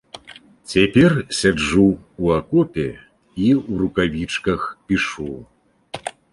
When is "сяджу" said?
1.39-1.85